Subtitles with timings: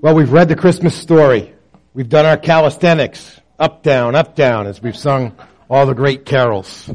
[0.00, 1.54] Well, we've read the Christmas story.
[1.94, 5.36] We've done our calisthenics, up, down, up, down, as we've sung
[5.70, 6.90] all the great carols.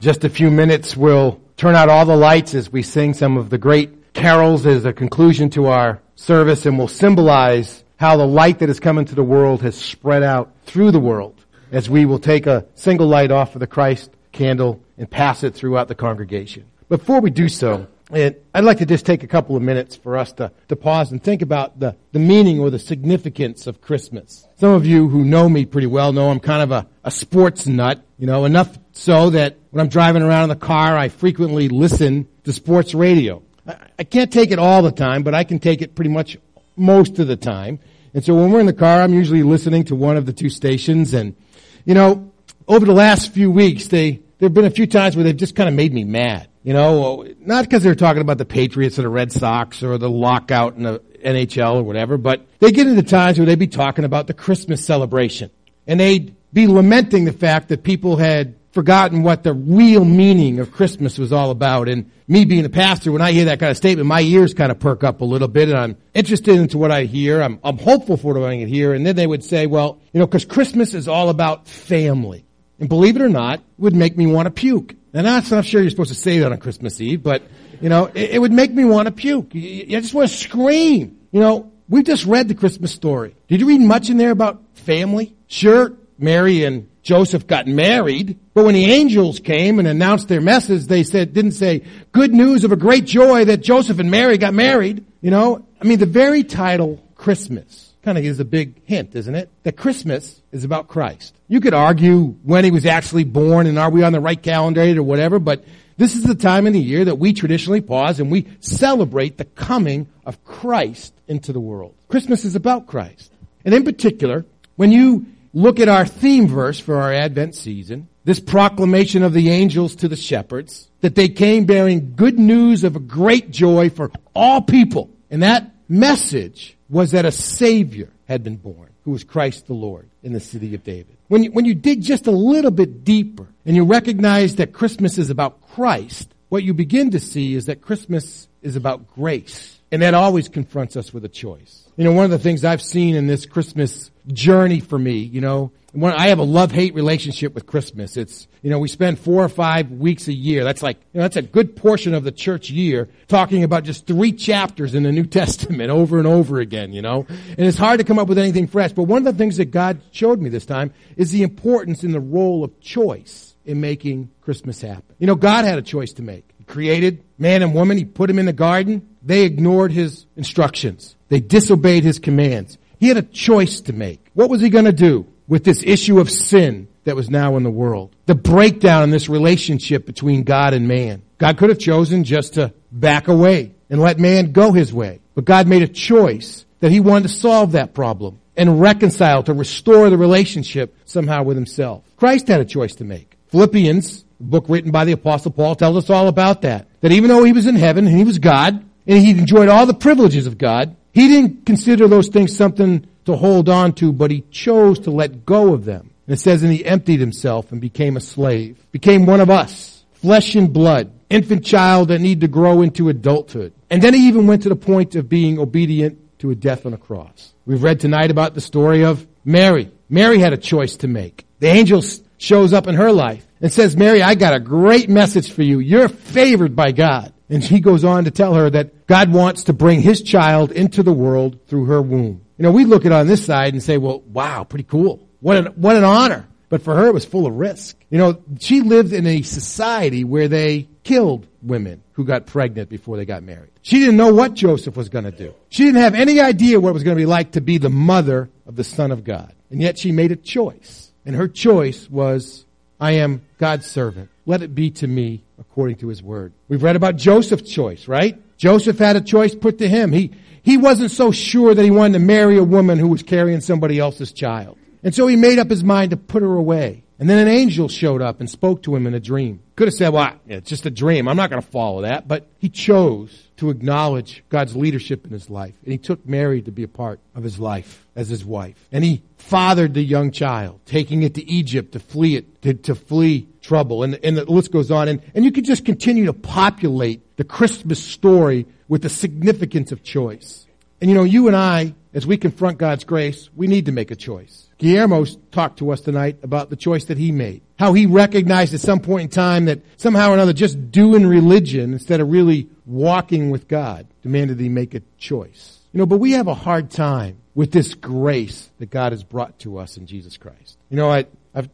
[0.00, 3.50] Just a few minutes, we'll turn out all the lights as we sing some of
[3.50, 8.60] the great carols as a conclusion to our service and will symbolize how the light
[8.60, 12.18] that has come into the world has spread out through the world as we will
[12.18, 16.64] take a single light off of the Christ candle and pass it throughout the congregation.
[16.88, 20.16] Before we do so, and I'd like to just take a couple of minutes for
[20.16, 24.46] us to, to pause and think about the, the meaning or the significance of Christmas.
[24.56, 27.66] Some of you who know me pretty well know I'm kind of a, a sports
[27.66, 31.68] nut, you know, enough so that when I'm driving around in the car, I frequently
[31.68, 33.42] listen to sports radio.
[33.66, 36.38] I, I can't take it all the time, but I can take it pretty much
[36.76, 37.78] most of the time.
[38.14, 40.48] And so when we're in the car, I'm usually listening to one of the two
[40.48, 41.12] stations.
[41.12, 41.36] And,
[41.84, 42.32] you know,
[42.66, 45.54] over the last few weeks, they, there have been a few times where they've just
[45.56, 46.48] kind of made me mad.
[46.62, 50.10] You know, not because they're talking about the Patriots or the Red Sox or the
[50.10, 54.04] lockout in the NHL or whatever, but they get into times where they'd be talking
[54.04, 55.50] about the Christmas celebration.
[55.86, 60.70] And they'd be lamenting the fact that people had forgotten what the real meaning of
[60.70, 61.88] Christmas was all about.
[61.88, 64.70] And me being a pastor, when I hear that kind of statement, my ears kind
[64.70, 67.42] of perk up a little bit and I'm interested into what I hear.
[67.42, 68.92] I'm, I'm hopeful for what I hear.
[68.92, 72.44] And then they would say, well, you know, cause Christmas is all about family.
[72.80, 74.94] And believe it or not, would make me want to puke.
[75.12, 77.42] And I'm not sure you're supposed to say that on Christmas Eve, but,
[77.80, 79.50] you know, it, it would make me want to puke.
[79.54, 81.18] I just want to scream.
[81.32, 83.34] You know, we just read the Christmas story.
[83.48, 85.34] Did you read much in there about family?
[85.48, 90.86] Sure, Mary and Joseph got married, but when the angels came and announced their message,
[90.86, 94.52] they said, didn't say, good news of a great joy that Joseph and Mary got
[94.52, 95.06] married.
[95.22, 99.34] You know, I mean, the very title, Christmas, kind of gives a big hint, isn't
[99.34, 99.50] it?
[99.64, 101.36] That Christmas is about Christ.
[101.46, 104.98] You could argue when he was actually born and are we on the right calendar
[104.98, 105.62] or whatever, but
[105.98, 109.44] this is the time in the year that we traditionally pause and we celebrate the
[109.44, 111.94] coming of Christ into the world.
[112.08, 113.30] Christmas is about Christ.
[113.66, 118.40] And in particular, when you look at our theme verse for our Advent season, this
[118.40, 123.00] proclamation of the angels to the shepherds, that they came bearing good news of a
[123.00, 125.10] great joy for all people.
[125.30, 130.08] And that message was that a Savior had been born, who was Christ the Lord
[130.22, 131.16] in the city of David.
[131.28, 135.18] When you, when you dig just a little bit deeper and you recognize that Christmas
[135.18, 139.78] is about Christ, what you begin to see is that Christmas is about grace.
[139.90, 141.88] And that always confronts us with a choice.
[141.96, 145.40] You know, one of the things I've seen in this Christmas journey for me, you
[145.40, 148.16] know, when I have a love-hate relationship with Christmas.
[148.16, 150.62] It's, you know, we spend four or five weeks a year.
[150.62, 154.06] That's like, you know, that's a good portion of the church year talking about just
[154.06, 157.26] three chapters in the New Testament over and over again, you know.
[157.28, 158.92] And it's hard to come up with anything fresh.
[158.92, 162.12] But one of the things that God showed me this time is the importance in
[162.12, 165.14] the role of choice in making Christmas happen.
[165.18, 166.52] You know, God had a choice to make.
[166.58, 167.96] He created man and woman.
[167.96, 169.16] He put them in the garden.
[169.22, 171.16] They ignored his instructions.
[171.28, 172.78] They disobeyed his commands.
[172.98, 174.24] He had a choice to make.
[174.34, 175.26] What was he going to do?
[175.48, 178.14] with this issue of sin that was now in the world.
[178.26, 181.22] The breakdown in this relationship between God and man.
[181.38, 185.20] God could have chosen just to back away and let man go his way.
[185.34, 189.54] But God made a choice that he wanted to solve that problem and reconcile, to
[189.54, 192.04] restore the relationship somehow with himself.
[192.16, 193.36] Christ had a choice to make.
[193.48, 196.88] Philippians, a book written by the apostle Paul, tells us all about that.
[197.00, 199.86] That even though he was in heaven and he was God, and he enjoyed all
[199.86, 204.30] the privileges of God, he didn't consider those things something to hold on to, but
[204.30, 206.10] he chose to let go of them.
[206.26, 210.04] And it says, and he emptied himself and became a slave, became one of us,
[210.14, 213.72] flesh and blood, infant child that need to grow into adulthood.
[213.90, 216.94] And then he even went to the point of being obedient to a death on
[216.94, 217.52] a cross.
[217.64, 219.90] We've read tonight about the story of Mary.
[220.08, 221.46] Mary had a choice to make.
[221.60, 222.02] The angel
[222.38, 225.80] shows up in her life and says, Mary, I got a great message for you.
[225.80, 227.32] You're favored by God.
[227.50, 231.02] And he goes on to tell her that God wants to bring his child into
[231.02, 232.42] the world through her womb.
[232.58, 235.26] You know, we look at it on this side and say, well, wow, pretty cool.
[235.40, 236.46] What an, what an honor.
[236.68, 237.96] But for her, it was full of risk.
[238.10, 243.16] You know, she lived in a society where they killed women who got pregnant before
[243.16, 243.70] they got married.
[243.80, 245.54] She didn't know what Joseph was going to do.
[245.70, 247.88] She didn't have any idea what it was going to be like to be the
[247.88, 249.54] mother of the Son of God.
[249.70, 251.10] And yet she made a choice.
[251.24, 252.66] And her choice was,
[253.00, 254.28] I am God's servant.
[254.44, 256.52] Let it be to me according to his word.
[256.68, 258.38] We've read about Joseph's choice, right?
[258.58, 260.12] Joseph had a choice put to him.
[260.12, 260.32] He,
[260.62, 263.98] he wasn't so sure that he wanted to marry a woman who was carrying somebody
[263.98, 264.76] else's child.
[265.02, 267.04] And so he made up his mind to put her away.
[267.20, 269.60] And then an angel showed up and spoke to him in a dream.
[269.74, 271.26] Could have said, well, it's just a dream.
[271.26, 272.28] I'm not going to follow that.
[272.28, 275.74] But he chose to acknowledge God's leadership in his life.
[275.82, 278.86] And he took Mary to be a part of his life as his wife.
[278.92, 282.94] And he fathered the young child, taking it to Egypt to flee it, to, to
[282.94, 284.04] flee trouble.
[284.04, 285.08] And, and the list goes on.
[285.08, 290.04] And, and you could just continue to populate the Christmas story with the significance of
[290.04, 290.66] choice.
[291.00, 294.10] And you know, you and I as we confront God's grace, we need to make
[294.10, 294.68] a choice.
[294.78, 297.62] Guillermo talked to us tonight about the choice that he made.
[297.78, 301.92] How he recognized at some point in time that somehow or another just doing religion
[301.92, 305.80] instead of really walking with God demanded he make a choice.
[305.92, 309.58] You know, but we have a hard time with this grace that God has brought
[309.60, 310.78] to us in Jesus Christ.
[310.90, 311.26] You know, I,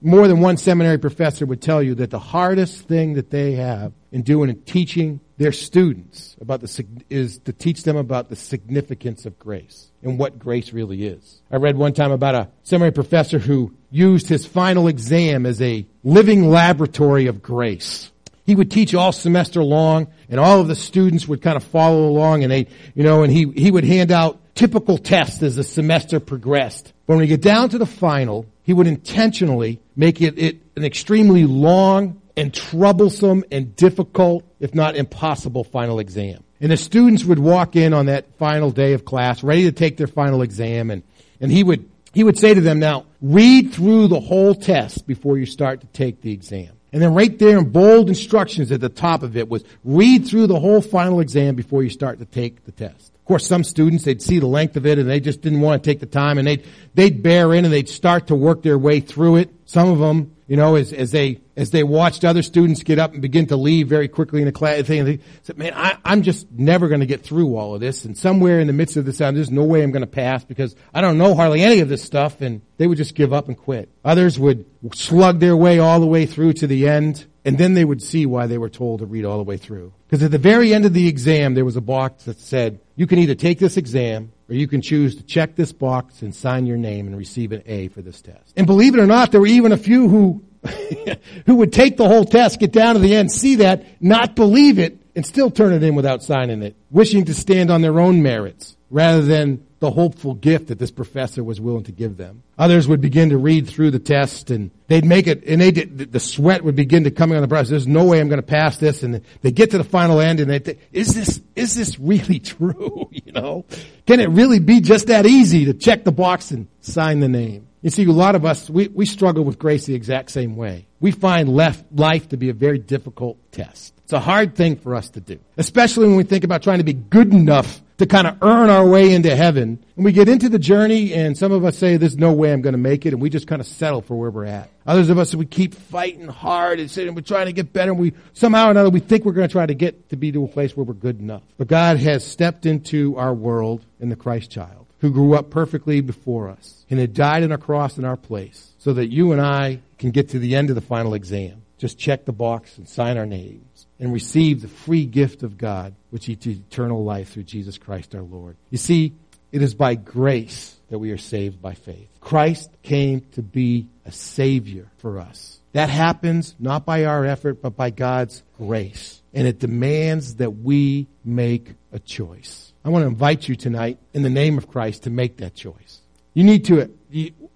[0.00, 3.92] More than one seminary professor would tell you that the hardest thing that they have
[4.12, 9.26] in doing and teaching their students about the is to teach them about the significance
[9.26, 11.42] of grace and what grace really is.
[11.50, 15.86] I read one time about a seminary professor who used his final exam as a
[16.02, 18.10] living laboratory of grace.
[18.46, 22.08] He would teach all semester long and all of the students would kind of follow
[22.08, 25.64] along and they, you know, and he, he would hand out typical tests as the
[25.64, 26.92] semester progressed.
[27.06, 30.84] But when we get down to the final, he would intentionally make it, it an
[30.84, 36.42] extremely long and troublesome and difficult, if not impossible, final exam.
[36.60, 39.96] And the students would walk in on that final day of class, ready to take
[39.96, 41.04] their final exam, and,
[41.40, 45.36] and he would he would say to them, now, read through the whole test before
[45.36, 46.72] you start to take the exam.
[46.90, 50.46] And then right there in bold instructions at the top of it was read through
[50.46, 53.12] the whole final exam before you start to take the test.
[53.26, 55.82] Of course, some students, they'd see the length of it and they just didn't want
[55.82, 56.64] to take the time and they'd,
[56.94, 59.50] they'd bear in and they'd start to work their way through it.
[59.68, 63.12] Some of them, you know, as, as they, as they watched other students get up
[63.12, 66.50] and begin to leave very quickly in the class, they said, man, I, I'm just
[66.52, 68.04] never going to get through all of this.
[68.04, 70.76] And somewhere in the midst of this, there's no way I'm going to pass because
[70.94, 72.40] I don't know hardly any of this stuff.
[72.40, 73.90] And they would just give up and quit.
[74.04, 77.26] Others would slug their way all the way through to the end.
[77.44, 79.92] And then they would see why they were told to read all the way through.
[80.06, 83.08] Because at the very end of the exam, there was a box that said, you
[83.08, 86.66] can either take this exam or you can choose to check this box and sign
[86.66, 88.52] your name and receive an A for this test.
[88.56, 90.44] And believe it or not, there were even a few who
[91.46, 94.78] who would take the whole test, get down to the end, see that, not believe
[94.78, 98.22] it, and still turn it in without signing it, wishing to stand on their own
[98.22, 102.42] merits rather than the hopeful gift that this professor was willing to give them.
[102.58, 106.12] Others would begin to read through the test and they'd make it, and they did,
[106.12, 107.62] the sweat would begin to come on the brow.
[107.62, 109.02] There's no way I'm going to pass this.
[109.02, 112.38] And they get to the final end and they think, is this, is this really
[112.40, 113.08] true?
[113.10, 113.64] you know,
[114.06, 117.66] can it really be just that easy to check the box and sign the name?
[117.82, 120.86] You see, a lot of us, we, we struggle with grace the exact same way.
[120.98, 123.94] We find left, life to be a very difficult test.
[124.04, 126.84] It's a hard thing for us to do, especially when we think about trying to
[126.84, 129.82] be good enough to kind of earn our way into heaven.
[129.96, 132.60] And we get into the journey and some of us say, there's no way I'm
[132.60, 133.12] going to make it.
[133.12, 134.70] And we just kind of settle for where we're at.
[134.86, 137.92] Others of us, we keep fighting hard and saying we're trying to get better.
[137.92, 140.30] And we somehow or another, we think we're going to try to get to be
[140.32, 141.42] to a place where we're good enough.
[141.56, 146.00] But God has stepped into our world in the Christ child who grew up perfectly
[146.00, 149.40] before us and had died on a cross in our place so that you and
[149.40, 151.62] I can get to the end of the final exam.
[151.78, 155.94] Just check the box and sign our names and receive the free gift of God,
[156.10, 158.56] which is eternal life through Jesus Christ our Lord.
[158.70, 159.12] You see,
[159.52, 162.08] it is by grace that we are saved by faith.
[162.20, 165.60] Christ came to be a savior for us.
[165.72, 169.20] That happens not by our effort, but by God's grace.
[169.34, 172.72] And it demands that we make a choice.
[172.84, 176.00] I want to invite you tonight in the name of Christ to make that choice.
[176.34, 176.94] You need to,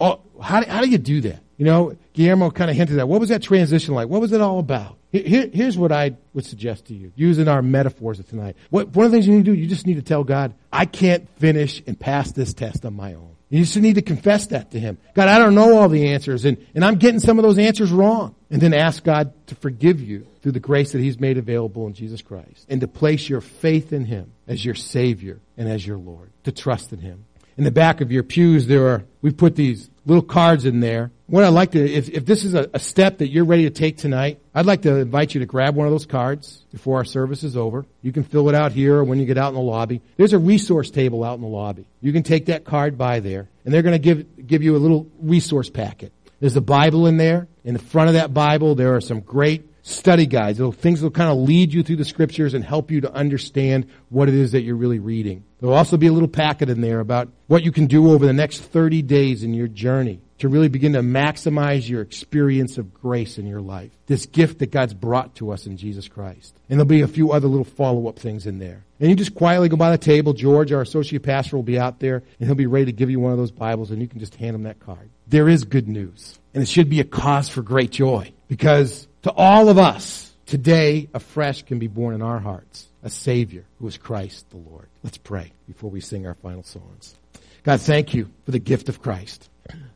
[0.00, 1.40] oh, how, how do you do that?
[1.56, 4.08] You know, Guillermo kind of hinted at what was that transition like?
[4.08, 4.96] What was it all about?
[5.12, 8.56] Here, here's what I would suggest to you, using our metaphors of tonight.
[8.70, 10.54] What, one of the things you need to do, you just need to tell God,
[10.72, 13.36] I can't finish and pass this test on my own.
[13.50, 14.96] You just need to confess that to Him.
[15.14, 17.90] God, I don't know all the answers, and, and I'm getting some of those answers
[17.90, 18.36] wrong.
[18.48, 21.94] And then ask God to forgive you through the grace that He's made available in
[21.94, 22.66] Jesus Christ.
[22.68, 26.30] And to place your faith in Him as your Savior and as your Lord.
[26.44, 27.26] To trust in Him.
[27.56, 31.10] In the back of your pews, there are, we put these little cards in there.
[31.26, 33.70] What I'd like to, if, if this is a, a, step that you're ready to
[33.70, 37.04] take tonight, I'd like to invite you to grab one of those cards before our
[37.04, 37.84] service is over.
[38.02, 40.02] You can fill it out here or when you get out in the lobby.
[40.16, 41.86] There's a resource table out in the lobby.
[42.00, 44.78] You can take that card by there and they're going to give, give you a
[44.78, 46.12] little resource packet.
[46.40, 47.46] There's a Bible in there.
[47.62, 51.06] In the front of that Bible, there are some great study guides, little things that
[51.06, 54.34] will kind of lead you through the scriptures and help you to understand what it
[54.34, 55.44] is that you're really reading.
[55.60, 58.32] There'll also be a little packet in there about what you can do over the
[58.32, 63.36] next 30 days in your journey to really begin to maximize your experience of grace
[63.36, 63.90] in your life.
[64.06, 66.58] This gift that God's brought to us in Jesus Christ.
[66.70, 68.82] And there'll be a few other little follow-up things in there.
[68.98, 70.32] And you just quietly go by the table.
[70.32, 73.20] George, our associate pastor, will be out there and he'll be ready to give you
[73.20, 75.10] one of those Bibles and you can just hand him that card.
[75.26, 76.38] There is good news.
[76.54, 81.10] And it should be a cause for great joy because to all of us, today
[81.12, 84.88] afresh can be born in our hearts a Savior who is Christ the Lord.
[85.02, 87.14] Let's pray before we sing our final songs.
[87.62, 89.48] God, thank you for the gift of Christ.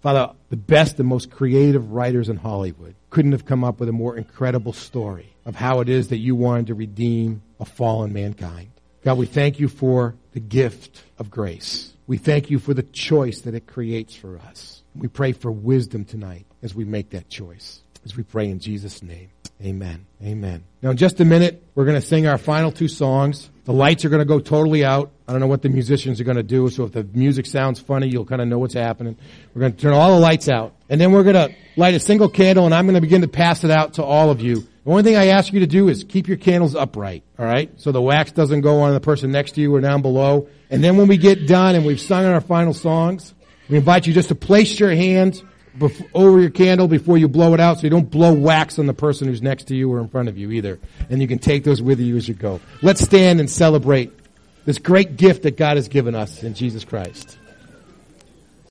[0.00, 3.92] Father, the best and most creative writers in Hollywood couldn't have come up with a
[3.92, 8.70] more incredible story of how it is that you wanted to redeem a fallen mankind.
[9.02, 11.92] God, we thank you for the gift of grace.
[12.06, 14.82] We thank you for the choice that it creates for us.
[14.94, 17.82] We pray for wisdom tonight as we make that choice.
[18.04, 19.30] As we pray in Jesus' name.
[19.64, 20.06] Amen.
[20.22, 20.64] Amen.
[20.82, 23.50] Now in just a minute, we're going to sing our final two songs.
[23.64, 25.10] The lights are going to go totally out.
[25.26, 27.80] I don't know what the musicians are going to do, so if the music sounds
[27.80, 29.16] funny, you'll kind of know what's happening.
[29.54, 30.74] We're going to turn all the lights out.
[30.88, 33.28] And then we're going to light a single candle and I'm going to begin to
[33.28, 34.66] pass it out to all of you.
[34.84, 37.78] The only thing I ask you to do is keep your candles upright, alright?
[37.80, 40.48] So the wax doesn't go on the person next to you or down below.
[40.70, 43.34] And then when we get done and we've sung our final songs,
[43.68, 45.42] we invite you just to place your hand
[46.14, 48.94] over your candle before you blow it out so you don't blow wax on the
[48.94, 50.78] person who's next to you or in front of you either.
[51.10, 52.60] And you can take those with you as you go.
[52.82, 54.12] Let's stand and celebrate
[54.64, 57.37] this great gift that God has given us in Jesus Christ.